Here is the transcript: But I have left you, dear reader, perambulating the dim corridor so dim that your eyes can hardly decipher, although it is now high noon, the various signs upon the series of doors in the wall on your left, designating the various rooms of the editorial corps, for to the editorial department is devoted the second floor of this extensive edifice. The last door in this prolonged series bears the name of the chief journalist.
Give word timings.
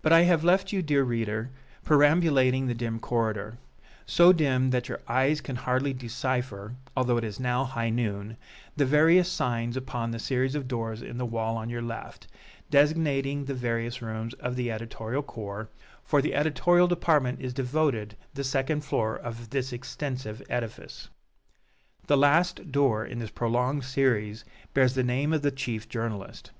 But 0.00 0.12
I 0.12 0.20
have 0.20 0.44
left 0.44 0.70
you, 0.72 0.80
dear 0.80 1.02
reader, 1.02 1.50
perambulating 1.84 2.68
the 2.68 2.72
dim 2.74 3.00
corridor 3.00 3.58
so 4.06 4.32
dim 4.32 4.70
that 4.70 4.88
your 4.88 5.00
eyes 5.08 5.40
can 5.40 5.56
hardly 5.56 5.92
decipher, 5.92 6.76
although 6.96 7.16
it 7.16 7.24
is 7.24 7.40
now 7.40 7.64
high 7.64 7.90
noon, 7.90 8.36
the 8.76 8.86
various 8.86 9.28
signs 9.28 9.76
upon 9.76 10.12
the 10.12 10.20
series 10.20 10.54
of 10.54 10.68
doors 10.68 11.02
in 11.02 11.18
the 11.18 11.26
wall 11.26 11.56
on 11.56 11.68
your 11.68 11.82
left, 11.82 12.28
designating 12.70 13.44
the 13.46 13.54
various 13.54 14.00
rooms 14.00 14.34
of 14.34 14.54
the 14.54 14.70
editorial 14.70 15.24
corps, 15.24 15.68
for 16.04 16.20
to 16.20 16.28
the 16.28 16.34
editorial 16.36 16.86
department 16.86 17.40
is 17.40 17.52
devoted 17.52 18.16
the 18.34 18.44
second 18.44 18.82
floor 18.82 19.16
of 19.16 19.50
this 19.50 19.72
extensive 19.72 20.40
edifice. 20.48 21.08
The 22.06 22.16
last 22.16 22.70
door 22.70 23.04
in 23.04 23.18
this 23.18 23.30
prolonged 23.30 23.82
series 23.84 24.44
bears 24.74 24.94
the 24.94 25.02
name 25.02 25.32
of 25.32 25.42
the 25.42 25.50
chief 25.50 25.88
journalist. 25.88 26.52